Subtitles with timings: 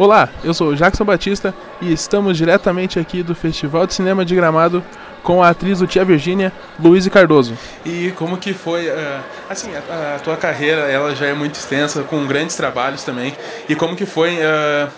[0.00, 4.34] Olá, eu sou o Jackson Batista e estamos diretamente aqui do Festival de Cinema de
[4.34, 4.82] Gramado
[5.22, 6.50] com a atriz do Tia Virgínia,
[6.82, 7.52] Luísa Cardoso.
[7.84, 12.02] E como que foi, uh, assim, a, a, tua carreira, ela já é muito extensa,
[12.02, 13.36] com grandes trabalhos também,
[13.68, 14.90] e como que foi uh,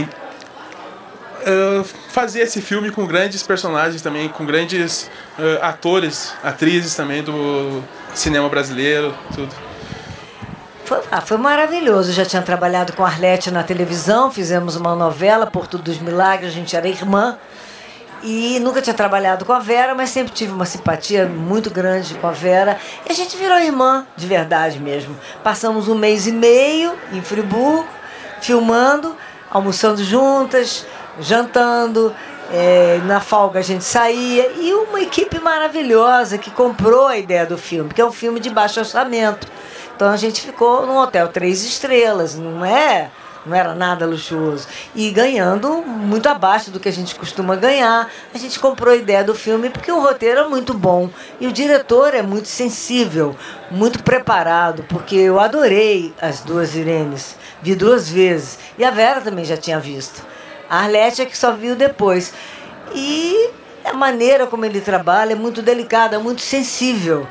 [0.00, 5.08] uh, fazer esse filme com grandes personagens também, com grandes
[5.62, 7.80] atores, atrizes também do
[8.12, 9.67] cinema brasileiro, tudo?
[10.88, 12.12] Foi, ah, foi maravilhoso.
[12.12, 16.74] Já tinha trabalhado com Arlete na televisão, fizemos uma novela, Porto dos Milagres, a gente
[16.74, 17.38] era irmã.
[18.22, 22.26] E nunca tinha trabalhado com a Vera, mas sempre tive uma simpatia muito grande com
[22.26, 22.78] a Vera.
[23.06, 25.14] E a gente virou irmã, de verdade mesmo.
[25.44, 27.86] Passamos um mês e meio em Friburgo,
[28.40, 29.14] filmando,
[29.50, 30.86] almoçando juntas,
[31.20, 32.16] jantando.
[32.50, 34.52] É, na folga a gente saía.
[34.56, 38.48] E uma equipe maravilhosa que comprou a ideia do filme, que é um filme de
[38.48, 39.57] baixo orçamento
[39.98, 43.10] então a gente ficou num hotel três estrelas, não é?
[43.44, 44.68] Não era nada luxuoso.
[44.94, 48.08] E ganhando muito abaixo do que a gente costuma ganhar.
[48.32, 51.10] A gente comprou a ideia do filme porque o roteiro é muito bom.
[51.40, 53.34] E o diretor é muito sensível,
[53.72, 57.34] muito preparado, porque eu adorei as duas Irenes.
[57.60, 58.56] Vi duas vezes.
[58.78, 60.24] E a Vera também já tinha visto.
[60.70, 62.32] A Arlete é que só viu depois.
[62.94, 63.50] E
[63.84, 67.26] a maneira como ele trabalha é muito delicada, muito sensível.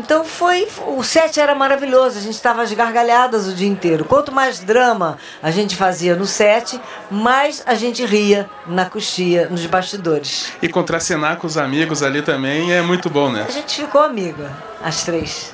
[0.00, 0.66] Então foi.
[0.86, 4.04] O set era maravilhoso, a gente estava às gargalhadas o dia inteiro.
[4.06, 9.64] Quanto mais drama a gente fazia no set, mais a gente ria na coxia, nos
[9.66, 10.52] bastidores.
[10.62, 13.44] E contracenar com os amigos ali também é muito bom, né?
[13.46, 14.50] A gente ficou amiga,
[14.82, 15.52] as três.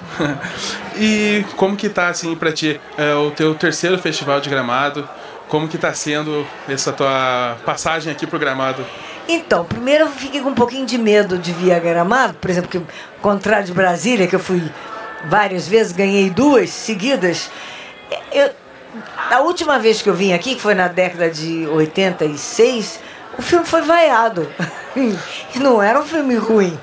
[0.97, 5.09] e como que tá assim pra ti é, o teu terceiro festival de gramado?
[5.49, 8.85] Como que tá sendo essa tua passagem aqui pro gramado?
[9.29, 12.71] Então, primeiro eu fiquei com um pouquinho de medo de vir a Gramado, por exemplo,
[12.71, 12.85] que, ao
[13.21, 14.63] contrário de Brasília, que eu fui
[15.29, 17.51] várias vezes, ganhei duas seguidas.
[18.33, 18.51] Eu,
[19.31, 23.01] a última vez que eu vim aqui, que foi na década de 86,
[23.37, 24.49] o filme foi vaiado.
[24.97, 26.79] e não era um filme ruim,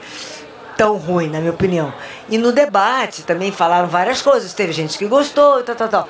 [0.77, 1.93] tão ruim, na minha opinião.
[2.29, 4.53] E no debate também falaram várias coisas.
[4.53, 6.09] Teve gente que gostou e tal, tal, tal.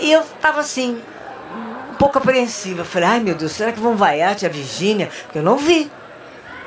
[0.00, 1.00] E eu tava assim,
[2.02, 2.84] pouco apreensiva.
[2.84, 5.08] Falei, ai meu Deus, será que vão vaiar a tia Virgínia?
[5.22, 5.88] Porque eu não vi.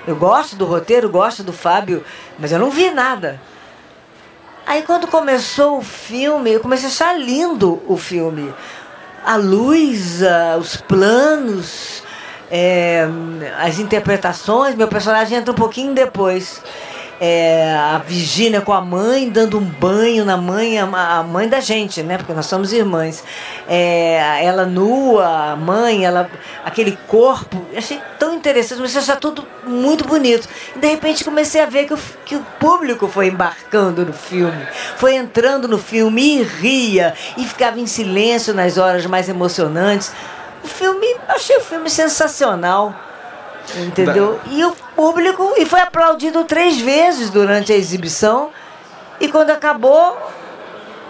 [0.08, 2.06] Eu gosto do roteiro, gosto do Fábio,
[2.40, 3.42] mas eu não vi nada.
[4.66, 8.54] Aí quando começou o filme, eu comecei a achar lindo o filme.
[9.26, 10.22] A luz,
[10.58, 12.02] os planos,
[12.50, 13.06] é,
[13.60, 14.74] as interpretações.
[14.74, 16.64] Meu personagem entra um pouquinho depois
[17.20, 22.04] é, a Virgínia com a mãe, dando um banho na mãe, a mãe da gente,
[22.04, 22.18] né?
[22.18, 23.24] Porque nós somos irmãs.
[23.68, 26.30] É, ela nua, a mãe, ela,
[26.64, 27.66] aquele corpo.
[27.76, 30.48] Achei tão interessante, a achar tudo muito bonito.
[30.76, 34.68] E de repente comecei a ver que o, que o público foi embarcando no filme,
[34.98, 40.12] foi entrando no filme e ria, e ficava em silêncio nas horas mais emocionantes.
[40.64, 43.05] O filme, achei o filme sensacional.
[43.78, 44.40] Entendeu?
[44.44, 44.52] Da...
[44.52, 48.50] E o público, e foi aplaudido três vezes durante a exibição.
[49.20, 50.18] E quando acabou,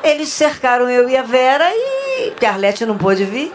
[0.03, 3.53] eles cercaram eu e a Vera e que a Arlete não pôde vir.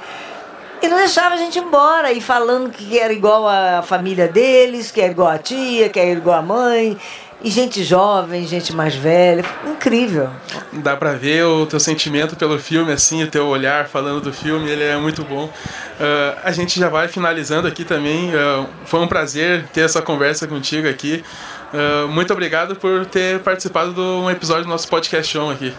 [0.82, 4.90] E não deixava a gente ir embora, e falando que era igual a família deles,
[4.90, 6.98] que era igual a tia, que era igual a mãe.
[7.42, 9.42] E gente jovem, gente mais velha.
[9.66, 10.28] Incrível.
[10.72, 14.68] Dá pra ver o teu sentimento pelo filme, assim, o teu olhar falando do filme,
[14.68, 15.46] ele é muito bom.
[15.46, 18.30] Uh, a gente já vai finalizando aqui também.
[18.34, 21.24] Uh, foi um prazer ter essa conversa contigo aqui.
[21.72, 25.72] Uh, muito obrigado por ter participado de um episódio do nosso podcast show aqui.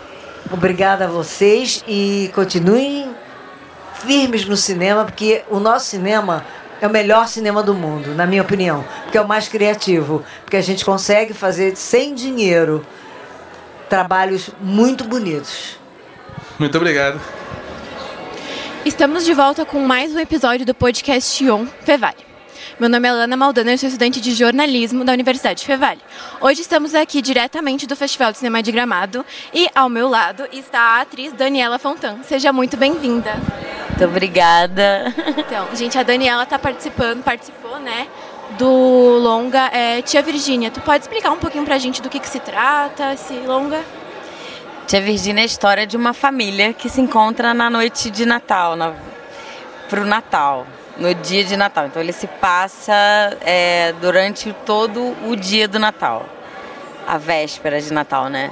[0.49, 3.07] Obrigada a vocês e continuem
[3.99, 6.43] firmes no cinema, porque o nosso cinema
[6.81, 10.57] é o melhor cinema do mundo, na minha opinião, porque é o mais criativo, porque
[10.57, 12.85] a gente consegue fazer sem dinheiro
[13.87, 15.77] trabalhos muito bonitos.
[16.57, 17.21] Muito obrigado.
[18.83, 22.31] Estamos de volta com mais um episódio do podcast On Fevale.
[22.79, 26.01] Meu nome é Lana Maldana, eu sou estudante de jornalismo da Universidade Fevale.
[26.39, 29.23] Hoje estamos aqui diretamente do Festival de Cinema de Gramado
[29.53, 32.23] e ao meu lado está a atriz Daniela Fontan.
[32.23, 33.33] Seja muito bem-vinda.
[34.01, 35.13] Muito obrigada.
[35.37, 38.07] Então, gente, a Daniela está participando, participou, né,
[38.57, 40.71] do longa é, Tia Virgínia.
[40.71, 43.79] Tu pode explicar um pouquinho pra gente do que, que se trata, esse longa?
[44.87, 48.75] Tia Virgínia é a história de uma família que se encontra na noite de Natal,
[48.75, 48.93] na,
[49.87, 50.65] pro Natal
[50.97, 51.85] no dia de Natal.
[51.85, 56.25] Então ele se passa é, durante todo o dia do Natal,
[57.07, 58.49] a véspera de Natal, né?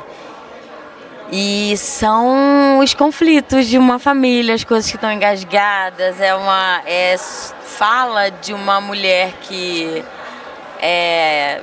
[1.31, 6.20] E são os conflitos de uma família, as coisas que estão engasgadas.
[6.20, 10.04] É uma é, fala de uma mulher que
[10.81, 11.62] é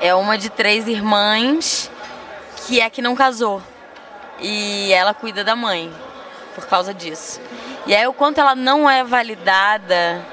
[0.00, 1.90] é uma de três irmãs
[2.66, 3.62] que é que não casou
[4.38, 5.92] e ela cuida da mãe
[6.54, 7.40] por causa disso.
[7.86, 10.24] E aí o quanto ela não é validada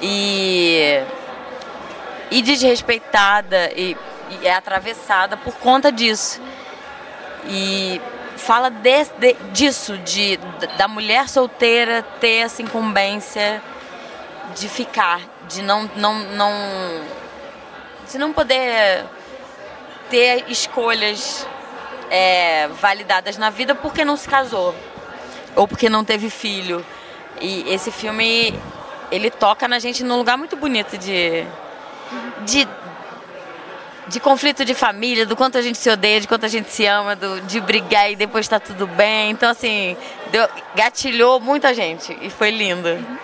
[0.00, 1.02] e,
[2.30, 3.96] e desrespeitada e,
[4.30, 6.40] e é atravessada por conta disso.
[7.48, 8.00] E
[8.36, 10.38] fala de, de, disso, de,
[10.76, 13.62] da mulher solteira ter essa incumbência
[14.56, 16.52] de ficar, de não, não, não,
[18.10, 19.04] de não poder
[20.10, 21.46] ter escolhas
[22.10, 24.74] é, validadas na vida porque não se casou
[25.56, 26.84] ou porque não teve filho.
[27.40, 28.54] E esse filme
[29.10, 31.44] ele toca na gente num lugar muito bonito de,
[32.44, 32.68] de
[34.06, 36.84] de conflito de família, do quanto a gente se odeia, de quanto a gente se
[36.86, 39.30] ama, do, de brigar e depois tá tudo bem.
[39.30, 39.96] Então, assim,
[40.30, 42.88] deu, gatilhou muita gente e foi lindo.
[42.88, 43.18] Uhum.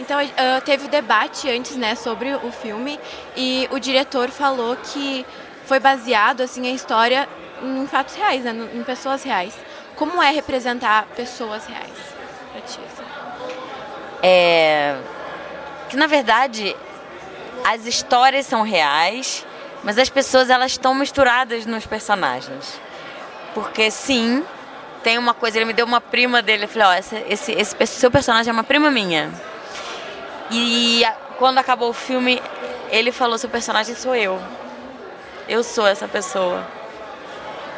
[0.00, 2.98] Então, uh, teve o debate antes, né, sobre o filme
[3.36, 5.24] e o diretor falou que
[5.64, 7.28] foi baseado, assim, a história
[7.62, 9.56] em fatos reais, né, em pessoas reais.
[9.94, 11.92] Como é representar pessoas reais
[12.52, 12.78] pra ti?
[12.86, 13.08] Assim?
[14.22, 14.96] É...
[15.88, 16.76] Que, na verdade,
[17.64, 19.46] as histórias são reais
[19.86, 22.80] mas as pessoas elas estão misturadas nos personagens.
[23.54, 24.44] Porque sim,
[25.04, 28.00] tem uma coisa, ele me deu uma prima dele, eu falei, ó, esse, esse, esse
[28.00, 29.32] seu personagem é uma prima minha.
[30.50, 32.42] E a, quando acabou o filme,
[32.90, 34.42] ele falou, seu personagem sou eu.
[35.48, 36.66] Eu sou essa pessoa.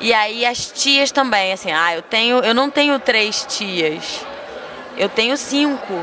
[0.01, 4.25] E aí as tias também, assim, ah, eu tenho, eu não tenho três tias.
[4.97, 6.03] Eu tenho cinco.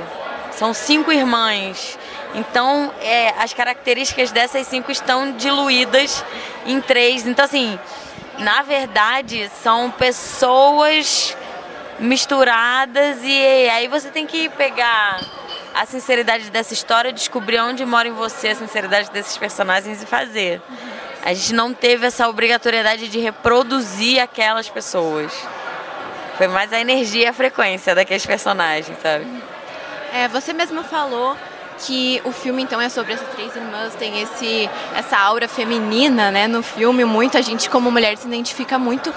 [0.51, 1.97] São cinco irmãs.
[2.35, 6.23] Então, é, as características dessas cinco estão diluídas
[6.65, 7.25] em três.
[7.25, 7.79] Então, assim,
[8.37, 11.35] na verdade, são pessoas
[11.97, 15.21] misturadas e aí você tem que pegar
[15.73, 20.61] a sinceridade dessa história, descobrir onde mora em você a sinceridade desses personagens e fazer.
[21.23, 25.33] A gente não teve essa obrigatoriedade de reproduzir aquelas pessoas.
[26.37, 29.25] Foi mais a energia e a frequência daqueles personagens, sabe?
[30.13, 31.35] É, você mesmo falou
[31.79, 36.47] que o filme então é sobre essas três irmãs, tem esse essa aura feminina, né,
[36.47, 39.13] no filme, muita gente como mulher se identifica muito.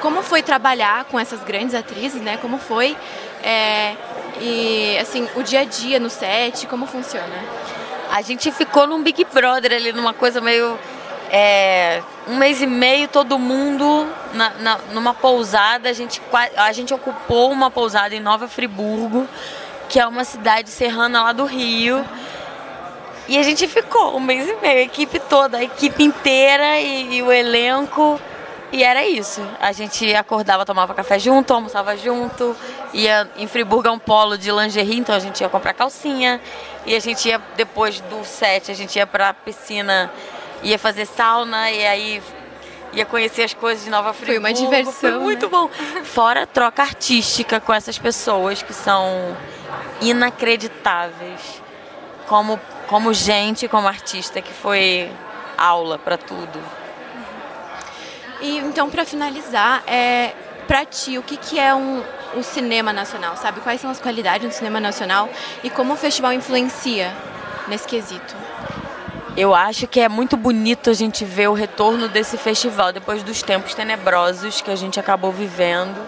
[0.00, 2.36] Como foi trabalhar com essas grandes atrizes, né?
[2.38, 2.96] Como foi
[3.42, 3.94] é,
[4.40, 7.44] e assim o dia a dia no set, como funciona?
[8.10, 10.78] A gente ficou num Big Brother ali, numa coisa meio
[11.30, 15.88] é, um mês e meio todo mundo na, na, numa pousada.
[15.88, 16.20] A gente,
[16.56, 19.26] a gente ocupou uma pousada em Nova Friburgo
[19.92, 22.02] que é uma cidade serrana lá do Rio.
[23.28, 27.16] E a gente ficou um mês e meio, a equipe toda, a equipe inteira e,
[27.16, 28.18] e o elenco.
[28.72, 29.46] E era isso.
[29.60, 32.56] A gente acordava, tomava café junto, almoçava junto.
[32.94, 36.40] Ia em Friburgo é um polo de lingerie, então a gente ia comprar calcinha.
[36.86, 40.10] E a gente ia, depois do set, a gente ia pra piscina,
[40.62, 41.70] ia fazer sauna.
[41.70, 42.22] E aí
[42.92, 44.42] ia conhecer as coisas de Nova Friburgo.
[44.42, 45.10] Foi uma diversão.
[45.12, 45.50] Foi muito né?
[45.50, 45.68] bom.
[46.04, 49.36] Fora a troca artística com essas pessoas que são
[50.00, 51.62] inacreditáveis.
[52.26, 55.10] Como, como gente, como artista, que foi
[55.58, 56.60] aula para tudo.
[58.40, 60.32] E então, para finalizar, é,
[60.66, 62.02] para ti, o que, que é um,
[62.34, 63.60] o cinema nacional, sabe?
[63.60, 65.28] Quais são as qualidades do cinema nacional
[65.62, 67.14] e como o festival influencia
[67.68, 68.34] nesse quesito?
[69.34, 73.42] Eu acho que é muito bonito a gente ver o retorno desse festival depois dos
[73.42, 75.98] tempos tenebrosos que a gente acabou vivendo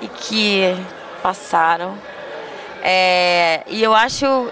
[0.00, 0.62] e que
[1.20, 1.98] passaram.
[2.84, 4.48] É, e eu acho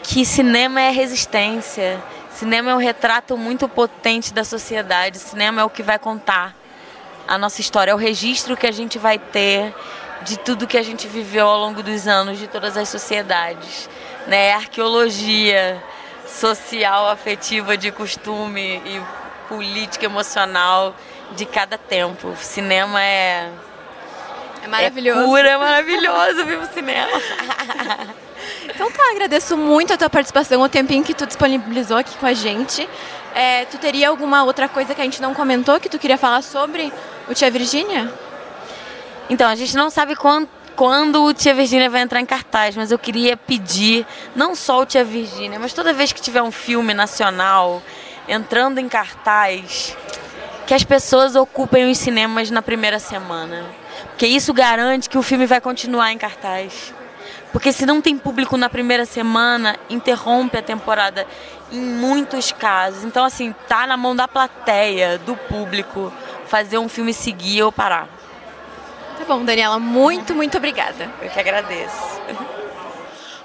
[0.00, 2.00] que cinema é resistência.
[2.30, 5.18] Cinema é um retrato muito potente da sociedade.
[5.18, 6.54] Cinema é o que vai contar
[7.26, 9.74] a nossa história, é o registro que a gente vai ter
[10.22, 13.90] de tudo que a gente viveu ao longo dos anos, de todas as sociedades.
[14.28, 14.52] Né?
[14.52, 15.82] Arqueologia
[16.28, 19.02] social, afetiva, de costume e
[19.48, 20.94] política, emocional
[21.32, 22.34] de cada tempo.
[22.40, 23.50] Cinema é.
[24.62, 25.20] É maravilhoso.
[25.20, 27.10] É cura, é maravilhoso, vivo cinema.
[28.68, 32.34] então tá, agradeço muito a tua participação, o tempinho que tu disponibilizou aqui com a
[32.34, 32.88] gente.
[33.34, 36.42] É, tu teria alguma outra coisa que a gente não comentou que tu queria falar
[36.42, 36.92] sobre
[37.28, 38.12] o Tia Virgínia?
[39.30, 42.92] Então, a gente não sabe quanto quando o Tia Virgínia vai entrar em cartaz, mas
[42.92, 44.06] eu queria pedir,
[44.36, 47.82] não só o Tia Virgínia, mas toda vez que tiver um filme nacional
[48.28, 49.96] entrando em cartaz,
[50.68, 53.66] que as pessoas ocupem os cinemas na primeira semana.
[54.10, 56.94] Porque isso garante que o filme vai continuar em cartaz.
[57.50, 61.26] Porque se não tem público na primeira semana, interrompe a temporada
[61.72, 63.02] em muitos casos.
[63.02, 66.12] Então, assim, tá na mão da plateia, do público,
[66.46, 68.17] fazer um filme seguir ou parar.
[69.18, 71.10] Tá bom, Daniela, muito, muito obrigada.
[71.20, 72.20] Eu que agradeço.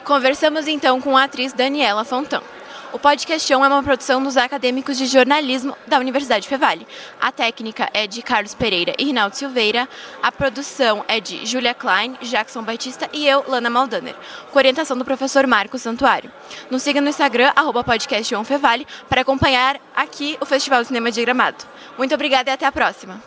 [0.05, 2.43] Conversamos então com a atriz Daniela Fontão.
[2.91, 6.85] O Podcast On é uma produção dos acadêmicos de jornalismo da Universidade Fevale.
[7.19, 9.89] A técnica é de Carlos Pereira e Rinaldo Silveira.
[10.21, 14.15] A produção é de Julia Klein, Jackson Batista e eu, Lana Maldaner.
[14.51, 16.31] Com orientação do professor Marcos Santuário.
[16.69, 21.65] Nos siga no Instagram, arroba podcastonfevale, para acompanhar aqui o Festival de Cinema de Gramado.
[21.97, 23.19] Muito obrigada e até a próxima.